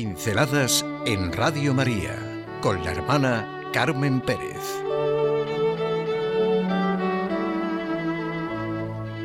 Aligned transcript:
Pinceladas 0.00 0.82
en 1.04 1.30
Radio 1.30 1.74
María 1.74 2.16
con 2.62 2.82
la 2.82 2.92
hermana 2.92 3.68
Carmen 3.70 4.22
Pérez. 4.22 4.82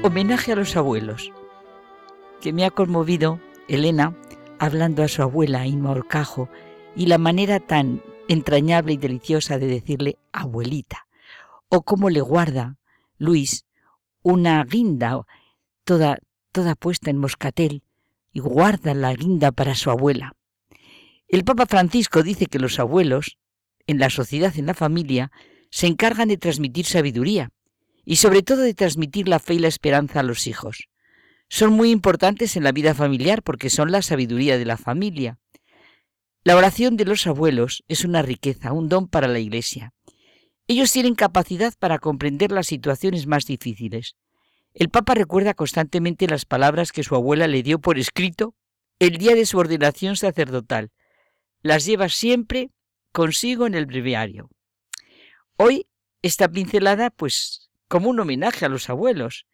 Homenaje 0.04 0.52
a 0.52 0.58
los 0.58 0.76
abuelos, 0.76 1.32
que 2.42 2.52
me 2.52 2.66
ha 2.66 2.72
conmovido 2.72 3.40
Elena 3.70 4.18
hablando 4.60 5.02
a 5.02 5.08
su 5.08 5.22
abuela 5.22 5.66
Inma 5.66 5.92
Orcajo 5.92 6.50
y 6.94 7.06
la 7.06 7.20
manera 7.20 7.62
tan 7.62 8.04
entrañable 8.28 8.92
y 8.92 8.98
deliciosa 8.98 9.58
de 9.58 9.68
decirle 9.68 10.18
abuelita, 10.34 11.08
o 11.70 11.84
cómo 11.84 12.10
le 12.10 12.20
guarda 12.20 12.76
Luis 13.18 13.66
una 14.24 14.62
guinda 14.66 15.22
toda, 15.86 16.18
toda 16.52 16.76
puesta 16.76 17.12
en 17.12 17.18
moscatel 17.18 17.82
y 18.34 18.42
guarda 18.42 18.94
la 18.94 19.14
guinda 19.14 19.54
para 19.54 19.74
su 19.74 19.90
abuela. 19.90 20.34
El 21.28 21.44
Papa 21.44 21.66
Francisco 21.66 22.24
dice 22.24 22.46
que 22.46 22.60
los 22.60 22.80
abuelos, 22.80 23.38
en 23.88 24.00
la 24.00 24.10
sociedad, 24.10 24.54
en 24.58 24.68
la 24.68 24.74
familia, 24.74 25.32
se 25.72 25.88
encargan 25.88 26.28
de 26.28 26.38
transmitir 26.38 26.86
sabiduría 26.86 27.52
y 28.06 28.18
sobre 28.18 28.44
todo 28.44 28.62
de 28.62 28.74
transmitir 28.74 29.28
la 29.28 29.40
fe 29.40 29.56
y 29.56 29.60
la 29.60 29.68
esperanza 29.68 30.20
a 30.20 30.24
los 30.24 30.48
hijos. 30.48 30.88
Son 31.50 31.74
muy 31.74 31.92
importantes 31.92 32.56
en 32.56 32.64
la 32.64 32.72
vida 32.72 32.94
familiar 32.94 33.44
porque 33.44 33.70
son 33.70 33.92
la 33.92 34.02
sabiduría 34.02 34.58
de 34.58 34.66
la 34.66 34.78
familia. 34.78 35.40
La 36.44 36.56
oración 36.56 36.96
de 36.96 37.06
los 37.06 37.26
abuelos 37.26 37.84
es 37.88 38.06
una 38.06 38.22
riqueza, 38.22 38.72
un 38.72 38.88
don 38.88 39.08
para 39.08 39.28
la 39.28 39.40
Iglesia. 39.40 39.94
Ellos 40.68 40.92
tienen 40.92 41.16
capacidad 41.16 41.74
para 41.80 42.00
comprender 42.00 42.52
las 42.52 42.68
situaciones 42.68 43.28
más 43.28 43.46
difíciles. 43.46 44.16
El 44.74 44.90
Papa 44.90 45.14
recuerda 45.14 45.54
constantemente 45.54 46.28
las 46.28 46.46
palabras 46.46 46.92
que 46.92 47.04
su 47.04 47.16
abuela 47.16 47.48
le 47.48 47.64
dio 47.64 47.80
por 47.80 47.98
escrito 47.98 48.56
el 49.00 49.18
día 49.18 49.36
de 49.36 49.46
su 49.46 49.58
ordenación 49.58 50.16
sacerdotal. 50.16 50.92
Las 51.66 51.84
lleva 51.84 52.10
siempre 52.10 52.70
consigo 53.12 53.66
en 53.66 53.74
el 53.74 53.88
breviario. 53.88 54.52
Hoy 55.58 55.88
esta 56.22 56.48
pincelada, 56.48 57.10
pues, 57.10 57.72
como 57.88 58.12
un 58.12 58.20
homenaje 58.20 58.66
a 58.66 58.70
los 58.70 58.88
abuelos. 58.88 59.48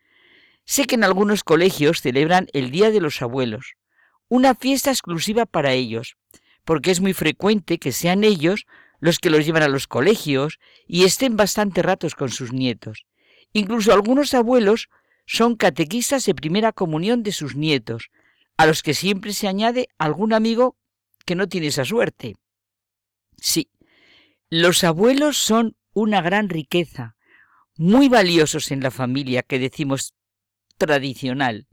Sé 0.65 0.87
que 0.87 0.95
en 0.95 1.05
algunos 1.05 1.45
colegios 1.45 2.01
celebran 2.01 2.47
el 2.51 2.69
Día 2.69 2.91
de 2.91 2.99
los 2.99 3.21
Abuelos, 3.21 3.75
una 4.27 4.55
fiesta 4.55 4.89
exclusiva 4.89 5.45
para 5.45 5.71
ellos, 5.71 6.17
porque 6.65 6.91
es 6.91 6.99
muy 6.99 7.13
frecuente 7.13 7.77
que 7.77 7.93
sean 7.93 8.25
ellos 8.25 8.65
los 8.99 9.17
que 9.17 9.29
los 9.29 9.45
llevan 9.45 9.63
a 9.63 9.69
los 9.69 9.87
colegios 9.87 10.59
y 10.87 11.05
estén 11.05 11.37
bastante 11.37 11.81
ratos 11.81 12.15
con 12.15 12.27
sus 12.27 12.51
nietos. 12.51 13.05
Incluso 13.53 13.93
algunos 13.93 14.33
abuelos 14.33 14.89
son 15.25 15.55
catequistas 15.55 16.25
de 16.25 16.35
primera 16.35 16.73
comunión 16.73 17.23
de 17.23 17.31
sus 17.31 17.55
nietos, 17.55 18.09
a 18.57 18.65
los 18.65 18.83
que 18.83 18.95
siempre 18.95 19.31
se 19.31 19.47
añade 19.47 19.87
algún 19.97 20.33
amigo 20.33 20.75
que 21.31 21.35
no 21.37 21.47
tiene 21.47 21.67
esa 21.67 21.85
suerte. 21.85 22.35
Sí, 23.37 23.71
los 24.49 24.83
abuelos 24.83 25.37
son 25.37 25.77
una 25.93 26.21
gran 26.21 26.49
riqueza, 26.49 27.15
muy 27.77 28.09
valiosos 28.09 28.69
en 28.69 28.81
la 28.81 28.91
familia 28.91 29.41
que 29.41 29.57
decimos 29.57 30.13
tradicional. 30.77 31.67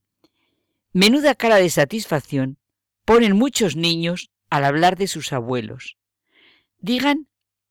Menuda 0.93 1.35
cara 1.35 1.57
de 1.57 1.71
satisfacción 1.71 2.59
ponen 3.05 3.37
muchos 3.37 3.75
niños 3.75 4.31
al 4.49 4.65
hablar 4.65 4.97
de 4.97 5.09
sus 5.09 5.33
abuelos. 5.33 5.97
Digan 6.79 7.27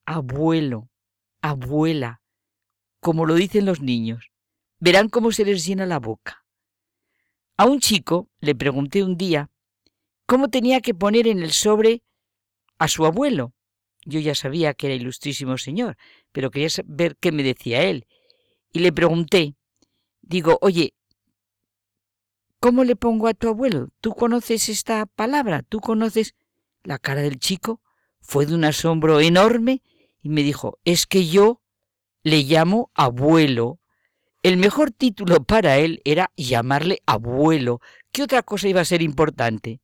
abuelo, 0.06 0.90
abuela, 1.40 2.20
como 3.00 3.26
lo 3.26 3.36
dicen 3.36 3.66
los 3.66 3.80
niños. 3.80 4.30
Verán 4.82 5.08
cómo 5.08 5.32
se 5.32 5.46
les 5.46 5.66
llena 5.66 5.86
la 5.86 6.00
boca. 6.00 6.44
A 7.56 7.64
un 7.64 7.80
chico 7.80 8.28
le 8.42 8.56
pregunté 8.56 9.04
un 9.04 9.16
día 9.16 9.50
cómo 10.28 10.50
tenía 10.50 10.82
que 10.82 10.94
poner 10.94 11.26
en 11.28 11.42
el 11.42 11.52
sobre 11.52 12.04
a 12.78 12.88
su 12.88 13.06
abuelo. 13.06 13.54
Yo 14.06 14.20
ya 14.20 14.36
sabía 14.36 14.74
que 14.74 14.88
era 14.88 14.96
ilustrísimo 14.96 15.58
señor, 15.58 15.98
pero 16.32 16.52
quería 16.52 16.70
ver 16.86 17.18
qué 17.18 17.32
me 17.32 17.44
decía 17.44 17.82
él. 17.84 18.06
Y 18.72 18.80
le 18.80 18.92
pregunté, 18.92 19.56
digo, 20.22 20.60
oye, 20.62 20.94
¿cómo 22.60 22.84
le 22.84 22.96
pongo 22.96 23.28
a 23.28 23.34
tu 23.34 23.48
abuelo? 23.48 23.90
¿Tú 24.02 24.14
conoces 24.14 24.70
esta 24.70 25.06
palabra? 25.06 25.64
¿Tú 25.64 25.80
conoces? 25.80 26.36
La 26.84 27.00
cara 27.00 27.22
del 27.22 27.40
chico 27.40 27.82
fue 28.22 28.46
de 28.46 28.54
un 28.54 28.66
asombro 28.66 29.20
enorme 29.20 29.82
y 30.22 30.30
me 30.30 30.44
dijo, 30.44 30.78
es 30.84 31.08
que 31.08 31.28
yo 31.28 31.62
le 32.24 32.44
llamo 32.44 32.92
abuelo. 32.94 33.80
El 34.44 34.58
mejor 34.58 34.92
título 34.92 35.44
para 35.44 35.78
él 35.78 36.02
era 36.06 36.32
llamarle 36.36 37.02
abuelo. 37.06 37.80
¿Qué 38.12 38.24
otra 38.24 38.44
cosa 38.44 38.68
iba 38.68 38.82
a 38.82 38.86
ser 38.86 39.02
importante? 39.02 39.82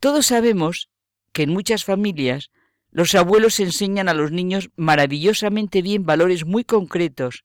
Todos 0.00 0.26
sabemos 0.26 0.88
que 1.32 1.42
en 1.42 1.50
muchas 1.50 1.84
familias 1.84 2.50
los 2.90 3.14
abuelos 3.14 3.60
enseñan 3.60 4.08
a 4.08 4.14
los 4.14 4.30
niños 4.30 4.70
maravillosamente 4.76 5.82
bien 5.82 6.04
valores 6.04 6.44
muy 6.44 6.64
concretos 6.64 7.44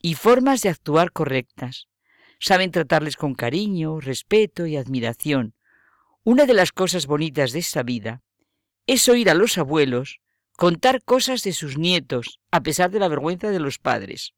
y 0.00 0.14
formas 0.14 0.62
de 0.62 0.68
actuar 0.68 1.10
correctas. 1.10 1.88
Saben 2.38 2.70
tratarles 2.70 3.16
con 3.16 3.34
cariño, 3.34 3.98
respeto 4.00 4.66
y 4.66 4.76
admiración. 4.76 5.54
Una 6.22 6.44
de 6.44 6.54
las 6.54 6.70
cosas 6.70 7.06
bonitas 7.06 7.52
de 7.52 7.60
esta 7.60 7.82
vida 7.82 8.22
es 8.86 9.08
oír 9.08 9.30
a 9.30 9.34
los 9.34 9.56
abuelos 9.58 10.20
contar 10.56 11.02
cosas 11.02 11.42
de 11.42 11.52
sus 11.52 11.78
nietos, 11.78 12.40
a 12.50 12.62
pesar 12.62 12.90
de 12.90 12.98
la 12.98 13.08
vergüenza 13.08 13.50
de 13.50 13.60
los 13.60 13.78
padres. 13.78 14.34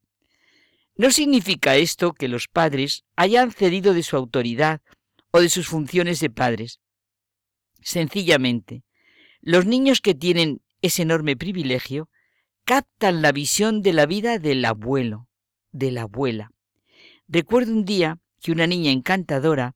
No 0.96 1.10
significa 1.10 1.76
esto 1.76 2.12
que 2.12 2.28
los 2.28 2.48
padres 2.48 3.04
hayan 3.16 3.52
cedido 3.52 3.94
de 3.94 4.02
su 4.02 4.16
autoridad 4.16 4.80
o 5.30 5.40
de 5.40 5.48
sus 5.48 5.68
funciones 5.68 6.20
de 6.20 6.30
padres. 6.30 6.80
Sencillamente, 7.80 8.82
los 9.40 9.66
niños 9.66 10.00
que 10.00 10.14
tienen 10.14 10.60
ese 10.82 11.02
enorme 11.02 11.36
privilegio 11.36 12.08
captan 12.64 13.22
la 13.22 13.32
visión 13.32 13.82
de 13.82 13.92
la 13.92 14.06
vida 14.06 14.38
del 14.38 14.64
abuelo, 14.64 15.28
de 15.72 15.90
la 15.90 16.02
abuela. 16.02 16.52
Recuerdo 17.28 17.72
un 17.72 17.84
día 17.84 18.18
que 18.40 18.52
una 18.52 18.66
niña 18.66 18.90
encantadora 18.90 19.74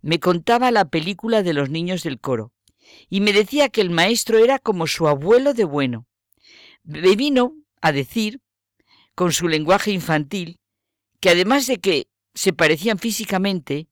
me 0.00 0.20
contaba 0.20 0.70
la 0.70 0.86
película 0.86 1.42
de 1.42 1.52
los 1.52 1.70
niños 1.70 2.02
del 2.02 2.18
coro 2.18 2.52
y 3.08 3.20
me 3.20 3.32
decía 3.32 3.68
que 3.68 3.80
el 3.80 3.90
maestro 3.90 4.38
era 4.38 4.58
como 4.58 4.86
su 4.86 5.06
abuelo 5.08 5.54
de 5.54 5.64
bueno. 5.64 6.06
Me 6.82 7.14
vino 7.16 7.54
a 7.80 7.92
decir, 7.92 8.40
con 9.14 9.32
su 9.32 9.48
lenguaje 9.48 9.90
infantil, 9.90 10.58
que 11.20 11.30
además 11.30 11.66
de 11.66 11.78
que 11.78 12.08
se 12.34 12.52
parecían 12.52 12.98
físicamente, 12.98 13.88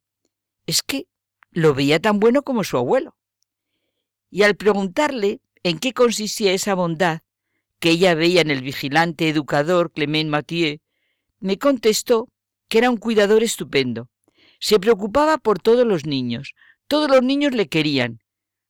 es 0.67 0.83
que 0.83 1.07
lo 1.51 1.75
veía 1.75 2.01
tan 2.01 2.19
bueno 2.19 2.43
como 2.43 2.65
su 2.65 2.77
abuelo. 2.79 3.18
Y 4.31 4.43
al 4.43 4.57
preguntarle 4.57 5.41
en 5.63 5.79
qué 5.79 5.93
consistía 5.93 6.53
esa 6.53 6.75
bondad 6.75 7.21
que 7.79 7.91
ella 7.91 8.15
veía 8.15 8.41
en 8.41 8.51
el 8.51 8.63
vigilante 8.63 9.29
educador 9.29 9.93
Clement 9.93 10.31
Mathieu, 10.31 10.79
me 11.41 11.59
contestó 11.59 12.29
que 12.69 12.79
era 12.79 12.91
un 12.91 12.97
cuidador 12.97 13.43
estupendo, 13.43 14.09
se 14.61 14.81
preocupaba 14.81 15.39
por 15.39 15.61
todos 15.61 15.87
los 15.87 16.05
niños. 16.05 16.55
Todos 16.89 17.11
los 17.11 17.23
niños 17.23 17.55
le 17.55 17.69
querían, 17.69 18.21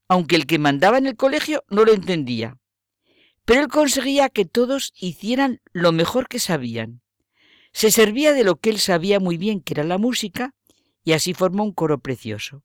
aunque 0.08 0.36
el 0.36 0.46
que 0.46 0.58
mandaba 0.58 0.98
en 0.98 1.06
el 1.06 1.16
colegio 1.16 1.64
no 1.68 1.84
lo 1.84 1.92
entendía. 1.92 2.58
Pero 3.44 3.60
él 3.60 3.68
conseguía 3.68 4.28
que 4.28 4.44
todos 4.44 4.92
hicieran 4.96 5.60
lo 5.72 5.92
mejor 5.92 6.28
que 6.28 6.38
sabían. 6.38 7.00
Se 7.72 7.90
servía 7.90 8.32
de 8.32 8.44
lo 8.44 8.56
que 8.56 8.70
él 8.70 8.78
sabía 8.78 9.20
muy 9.20 9.36
bien, 9.36 9.60
que 9.60 9.74
era 9.74 9.84
la 9.84 9.98
música, 9.98 10.54
y 11.04 11.12
así 11.12 11.32
formó 11.32 11.64
un 11.64 11.72
coro 11.72 11.98
precioso. 11.98 12.62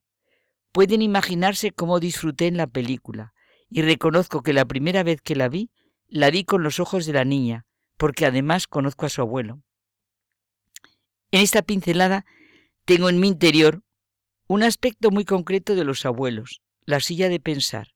Pueden 0.74 1.04
imaginarse 1.04 1.72
cómo 1.72 2.00
disfruté 2.00 2.48
en 2.48 2.58
la 2.58 2.66
película, 2.66 3.34
y 3.70 3.84
reconozco 3.84 4.42
que 4.42 4.54
la 4.54 4.66
primera 4.66 5.04
vez 5.04 5.22
que 5.22 5.36
la 5.36 5.48
vi, 5.48 5.70
la 6.08 6.32
vi 6.32 6.44
con 6.44 6.64
los 6.64 6.80
ojos 6.80 7.06
de 7.06 7.14
la 7.14 7.26
niña, 7.26 7.68
porque 7.98 8.26
además 8.26 8.66
conozco 8.66 9.06
a 9.06 9.10
su 9.10 9.22
abuelo. 9.22 9.62
En 11.32 11.42
esta 11.42 11.62
pincelada 11.62 12.26
tengo 12.86 13.10
en 13.10 13.20
mi 13.20 13.28
interior 13.28 13.84
un 14.48 14.64
aspecto 14.64 15.12
muy 15.12 15.26
concreto 15.26 15.76
de 15.76 15.84
los 15.84 16.08
abuelos, 16.08 16.64
la 16.86 17.00
silla 17.00 17.30
de 17.30 17.40
pensar. 17.40 17.90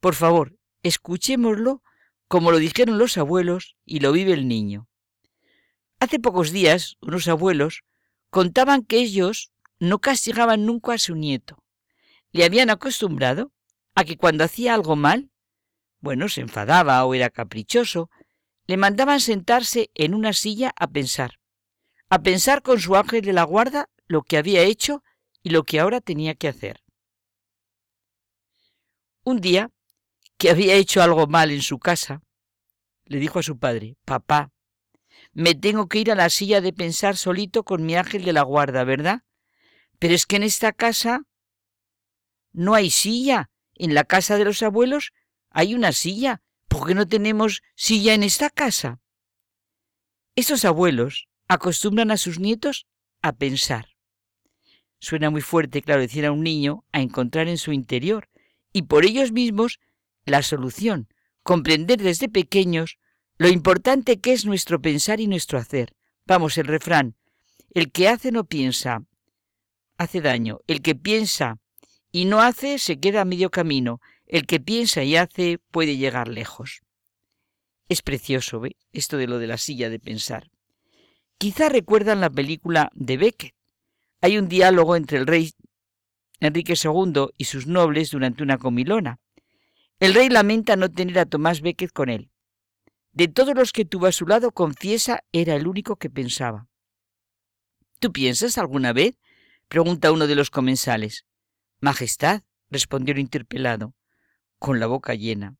Por 0.00 0.14
favor, 0.14 0.56
escuchémoslo 0.84 1.82
como 2.28 2.52
lo 2.52 2.58
dijeron 2.58 2.98
los 2.98 3.18
abuelos 3.18 3.74
y 3.84 3.98
lo 3.98 4.12
vive 4.12 4.32
el 4.32 4.46
niño. 4.46 4.88
Hace 5.98 6.20
pocos 6.20 6.52
días, 6.52 6.96
unos 7.00 7.26
abuelos 7.26 7.82
contaban 8.30 8.84
que 8.84 8.98
ellos 8.98 9.50
no 9.80 9.98
castigaban 9.98 10.64
nunca 10.66 10.92
a 10.92 10.98
su 10.98 11.16
nieto. 11.16 11.64
Le 12.32 12.44
habían 12.44 12.70
acostumbrado 12.70 13.52
a 13.94 14.04
que 14.04 14.16
cuando 14.16 14.44
hacía 14.44 14.74
algo 14.74 14.96
mal, 14.96 15.30
bueno, 16.00 16.28
se 16.28 16.40
enfadaba 16.40 17.04
o 17.04 17.14
era 17.14 17.30
caprichoso, 17.30 18.10
le 18.66 18.76
mandaban 18.76 19.20
sentarse 19.20 19.90
en 19.94 20.14
una 20.14 20.32
silla 20.32 20.72
a 20.76 20.86
pensar 20.86 21.40
a 22.10 22.22
pensar 22.22 22.62
con 22.62 22.78
su 22.80 22.96
ángel 22.96 23.22
de 23.22 23.32
la 23.32 23.44
guarda 23.44 23.88
lo 24.06 24.22
que 24.22 24.36
había 24.36 24.62
hecho 24.62 25.02
y 25.42 25.50
lo 25.50 25.62
que 25.62 25.78
ahora 25.78 26.00
tenía 26.00 26.34
que 26.34 26.48
hacer. 26.48 26.82
Un 29.22 29.40
día, 29.40 29.70
que 30.36 30.50
había 30.50 30.74
hecho 30.74 31.02
algo 31.02 31.28
mal 31.28 31.52
en 31.52 31.62
su 31.62 31.78
casa, 31.78 32.20
le 33.04 33.18
dijo 33.18 33.38
a 33.38 33.42
su 33.44 33.58
padre, 33.58 33.96
Papá, 34.04 34.50
me 35.32 35.54
tengo 35.54 35.88
que 35.88 36.00
ir 36.00 36.10
a 36.10 36.16
la 36.16 36.30
silla 36.30 36.60
de 36.60 36.72
pensar 36.72 37.16
solito 37.16 37.62
con 37.62 37.86
mi 37.86 37.94
ángel 37.94 38.24
de 38.24 38.32
la 38.32 38.42
guarda, 38.42 38.82
¿verdad? 38.82 39.22
Pero 40.00 40.14
es 40.14 40.26
que 40.26 40.36
en 40.36 40.42
esta 40.42 40.72
casa 40.72 41.22
no 42.52 42.74
hay 42.74 42.90
silla, 42.90 43.50
En 43.74 43.94
la 43.94 44.04
casa 44.04 44.36
de 44.36 44.44
los 44.44 44.62
abuelos 44.62 45.12
hay 45.50 45.74
una 45.74 45.92
silla. 45.92 46.42
¿Por 46.68 46.86
qué 46.86 46.94
no 46.94 47.08
tenemos 47.08 47.62
silla 47.74 48.12
en 48.12 48.22
esta 48.22 48.50
casa? 48.50 49.00
Estos 50.36 50.66
abuelos 50.66 51.28
acostumbran 51.48 52.10
a 52.10 52.18
sus 52.18 52.38
nietos 52.38 52.86
a 53.22 53.32
pensar. 53.32 53.96
Suena 54.98 55.30
muy 55.30 55.40
fuerte, 55.40 55.80
claro, 55.80 56.02
decir 56.02 56.26
a 56.26 56.32
un 56.32 56.42
niño 56.42 56.84
a 56.92 57.00
encontrar 57.00 57.48
en 57.48 57.56
su 57.56 57.72
interior 57.72 58.28
y 58.72 58.82
por 58.82 59.06
ellos 59.06 59.32
mismos 59.32 59.80
la 60.26 60.42
solución, 60.42 61.08
comprender 61.42 62.02
desde 62.02 62.28
pequeños 62.28 62.98
lo 63.38 63.48
importante 63.48 64.20
que 64.20 64.34
es 64.34 64.44
nuestro 64.44 64.82
pensar 64.82 65.20
y 65.20 65.26
nuestro 65.26 65.58
hacer. 65.58 65.94
Vamos, 66.26 66.58
el 66.58 66.66
refrán, 66.66 67.16
el 67.72 67.90
que 67.90 68.08
hace 68.08 68.30
no 68.30 68.44
piensa, 68.44 69.04
hace 69.96 70.20
daño, 70.20 70.60
el 70.66 70.82
que 70.82 70.94
piensa 70.94 71.58
y 72.12 72.24
no 72.24 72.40
hace 72.40 72.78
se 72.78 72.98
queda 72.98 73.22
a 73.22 73.24
medio 73.24 73.50
camino, 73.50 74.00
el 74.26 74.46
que 74.46 74.60
piensa 74.60 75.02
y 75.02 75.16
hace 75.16 75.58
puede 75.70 75.96
llegar 75.96 76.28
lejos. 76.28 76.80
Es 77.88 78.02
precioso, 78.02 78.60
¿ve? 78.60 78.76
Esto 78.92 79.16
de 79.16 79.26
lo 79.26 79.38
de 79.38 79.46
la 79.46 79.58
silla 79.58 79.90
de 79.90 79.98
pensar. 79.98 80.50
Quizá 81.38 81.68
recuerdan 81.68 82.20
la 82.20 82.30
película 82.30 82.90
de 82.94 83.16
Beckett. 83.16 83.54
Hay 84.20 84.38
un 84.38 84.48
diálogo 84.48 84.96
entre 84.96 85.18
el 85.18 85.26
rey 85.26 85.52
Enrique 86.40 86.74
II 86.82 87.28
y 87.36 87.44
sus 87.44 87.66
nobles 87.66 88.10
durante 88.10 88.42
una 88.42 88.58
comilona. 88.58 89.18
El 89.98 90.14
rey 90.14 90.28
lamenta 90.28 90.76
no 90.76 90.90
tener 90.90 91.18
a 91.18 91.26
Tomás 91.26 91.60
Beckett 91.60 91.92
con 91.92 92.08
él. 92.08 92.30
De 93.12 93.28
todos 93.28 93.54
los 93.54 93.72
que 93.72 93.84
tuvo 93.84 94.06
a 94.06 94.12
su 94.12 94.26
lado, 94.26 94.52
confiesa, 94.52 95.24
era 95.32 95.54
el 95.56 95.66
único 95.66 95.96
que 95.96 96.08
pensaba. 96.08 96.68
¿Tú 97.98 98.12
piensas 98.12 98.56
alguna 98.56 98.92
vez? 98.92 99.18
pregunta 99.68 100.12
uno 100.12 100.26
de 100.26 100.34
los 100.34 100.50
comensales. 100.50 101.26
Majestad, 101.80 102.42
respondió 102.70 103.12
el 103.12 103.20
interpelado, 103.20 103.94
con 104.58 104.80
la 104.80 104.86
boca 104.86 105.14
llena. 105.14 105.56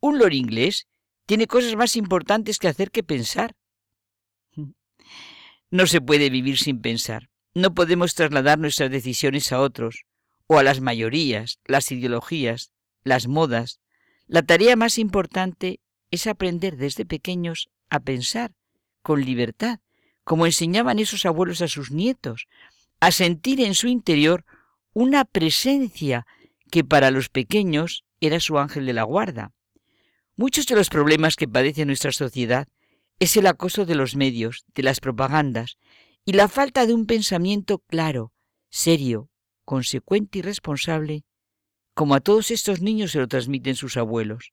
Un 0.00 0.18
lord 0.18 0.32
inglés 0.32 0.88
tiene 1.26 1.46
cosas 1.46 1.76
más 1.76 1.96
importantes 1.96 2.58
que 2.58 2.68
hacer 2.68 2.90
que 2.90 3.02
pensar. 3.02 3.56
No 5.70 5.86
se 5.88 6.00
puede 6.00 6.30
vivir 6.30 6.58
sin 6.58 6.80
pensar. 6.80 7.30
No 7.52 7.74
podemos 7.74 8.14
trasladar 8.14 8.60
nuestras 8.60 8.90
decisiones 8.90 9.50
a 9.50 9.60
otros, 9.60 10.04
o 10.46 10.58
a 10.58 10.62
las 10.62 10.80
mayorías, 10.80 11.58
las 11.64 11.90
ideologías, 11.90 12.70
las 13.02 13.26
modas. 13.26 13.80
La 14.26 14.42
tarea 14.42 14.76
más 14.76 14.98
importante 14.98 15.80
es 16.10 16.26
aprender 16.26 16.76
desde 16.76 17.04
pequeños 17.04 17.70
a 17.90 18.00
pensar 18.00 18.54
con 19.02 19.24
libertad, 19.24 19.80
como 20.22 20.46
enseñaban 20.46 20.98
esos 20.98 21.26
abuelos 21.26 21.60
a 21.60 21.68
sus 21.68 21.90
nietos, 21.90 22.46
a 23.00 23.10
sentir 23.10 23.60
en 23.60 23.74
su 23.74 23.88
interior 23.88 24.44
una 24.94 25.24
presencia 25.24 26.26
que 26.70 26.84
para 26.84 27.10
los 27.10 27.28
pequeños 27.28 28.04
era 28.20 28.40
su 28.40 28.58
ángel 28.58 28.86
de 28.86 28.94
la 28.94 29.02
guarda. 29.02 29.52
Muchos 30.36 30.66
de 30.66 30.76
los 30.76 30.88
problemas 30.88 31.36
que 31.36 31.48
padece 31.48 31.84
nuestra 31.84 32.12
sociedad 32.12 32.68
es 33.18 33.36
el 33.36 33.46
acoso 33.46 33.84
de 33.84 33.94
los 33.94 34.16
medios, 34.16 34.64
de 34.74 34.82
las 34.82 35.00
propagandas, 35.00 35.78
y 36.24 36.32
la 36.32 36.48
falta 36.48 36.86
de 36.86 36.94
un 36.94 37.06
pensamiento 37.06 37.80
claro, 37.80 38.32
serio, 38.70 39.28
consecuente 39.64 40.38
y 40.38 40.42
responsable, 40.42 41.24
como 41.94 42.14
a 42.14 42.20
todos 42.20 42.50
estos 42.50 42.80
niños 42.80 43.12
se 43.12 43.18
lo 43.18 43.28
transmiten 43.28 43.76
sus 43.76 43.96
abuelos. 43.96 44.52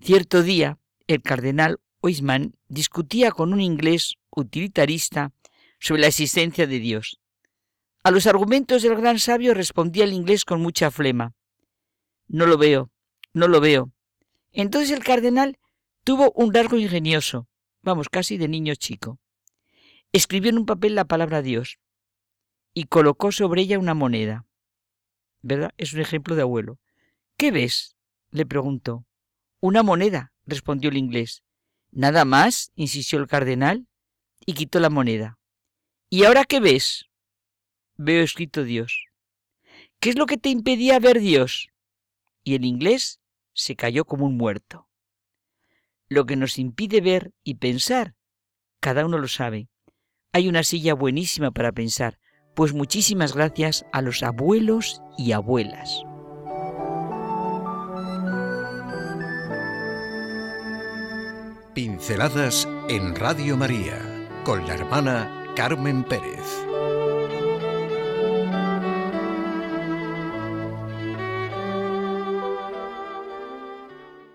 Cierto 0.00 0.42
día, 0.42 0.78
el 1.06 1.22
cardenal 1.22 1.80
Oisman 2.00 2.56
discutía 2.68 3.30
con 3.30 3.52
un 3.52 3.60
inglés 3.60 4.16
utilitarista 4.30 5.32
sobre 5.78 6.02
la 6.02 6.08
existencia 6.08 6.66
de 6.66 6.78
Dios. 6.78 7.20
A 8.02 8.10
los 8.10 8.26
argumentos 8.26 8.82
del 8.82 8.96
gran 8.96 9.18
sabio 9.18 9.52
respondía 9.52 10.04
el 10.04 10.14
inglés 10.14 10.46
con 10.46 10.62
mucha 10.62 10.90
flema. 10.90 11.34
No 12.28 12.46
lo 12.46 12.56
veo, 12.56 12.90
no 13.34 13.46
lo 13.46 13.60
veo. 13.60 13.92
Entonces 14.52 14.90
el 14.90 15.04
cardenal 15.04 15.58
tuvo 16.02 16.32
un 16.32 16.52
largo 16.52 16.78
ingenioso, 16.78 17.46
vamos, 17.82 18.08
casi 18.08 18.38
de 18.38 18.48
niño 18.48 18.74
chico. 18.74 19.18
Escribió 20.12 20.48
en 20.50 20.58
un 20.58 20.66
papel 20.66 20.94
la 20.94 21.04
palabra 21.04 21.42
Dios 21.42 21.78
y 22.72 22.84
colocó 22.84 23.32
sobre 23.32 23.62
ella 23.62 23.78
una 23.78 23.94
moneda. 23.94 24.46
¿Verdad? 25.42 25.72
Es 25.76 25.92
un 25.92 26.00
ejemplo 26.00 26.34
de 26.36 26.42
abuelo. 26.42 26.78
¿Qué 27.36 27.50
ves? 27.50 27.96
le 28.30 28.46
preguntó. 28.46 29.04
Una 29.60 29.82
moneda, 29.82 30.32
respondió 30.46 30.88
el 30.88 30.96
inglés. 30.96 31.42
Nada 31.90 32.24
más, 32.24 32.72
insistió 32.76 33.18
el 33.18 33.26
cardenal, 33.26 33.88
y 34.46 34.54
quitó 34.54 34.80
la 34.80 34.88
moneda. 34.88 35.38
¿Y 36.08 36.24
ahora 36.24 36.44
qué 36.44 36.60
ves? 36.60 37.09
Veo 38.02 38.22
escrito 38.22 38.64
Dios. 38.64 39.08
¿Qué 40.00 40.08
es 40.08 40.16
lo 40.16 40.24
que 40.24 40.38
te 40.38 40.48
impedía 40.48 40.98
ver 40.98 41.20
Dios? 41.20 41.68
Y 42.42 42.54
el 42.54 42.64
inglés 42.64 43.20
se 43.52 43.76
cayó 43.76 44.06
como 44.06 44.24
un 44.24 44.38
muerto. 44.38 44.88
Lo 46.08 46.24
que 46.24 46.34
nos 46.34 46.58
impide 46.58 47.02
ver 47.02 47.34
y 47.44 47.56
pensar, 47.56 48.14
cada 48.80 49.04
uno 49.04 49.18
lo 49.18 49.28
sabe. 49.28 49.68
Hay 50.32 50.48
una 50.48 50.62
silla 50.62 50.94
buenísima 50.94 51.50
para 51.50 51.72
pensar, 51.72 52.18
pues 52.56 52.72
muchísimas 52.72 53.34
gracias 53.34 53.84
a 53.92 54.00
los 54.00 54.22
abuelos 54.22 55.02
y 55.18 55.32
abuelas. 55.32 56.02
Pinceladas 61.74 62.66
en 62.88 63.14
Radio 63.14 63.58
María 63.58 63.98
con 64.44 64.66
la 64.66 64.72
hermana 64.72 65.52
Carmen 65.54 66.02
Pérez. 66.02 66.69